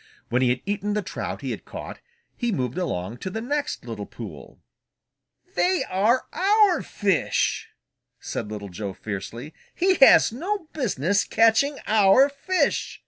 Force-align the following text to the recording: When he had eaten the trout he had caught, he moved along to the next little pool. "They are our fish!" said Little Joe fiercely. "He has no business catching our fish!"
When 0.29 0.41
he 0.41 0.49
had 0.49 0.61
eaten 0.65 0.95
the 0.95 1.03
trout 1.03 1.41
he 1.41 1.51
had 1.51 1.63
caught, 1.63 1.99
he 2.35 2.51
moved 2.51 2.75
along 2.79 3.17
to 3.17 3.29
the 3.29 3.39
next 3.39 3.85
little 3.85 4.07
pool. 4.07 4.59
"They 5.53 5.83
are 5.83 6.25
our 6.33 6.81
fish!" 6.81 7.69
said 8.19 8.49
Little 8.51 8.69
Joe 8.69 8.93
fiercely. 8.93 9.53
"He 9.75 9.97
has 9.97 10.31
no 10.31 10.65
business 10.73 11.23
catching 11.23 11.77
our 11.85 12.29
fish!" 12.29 12.99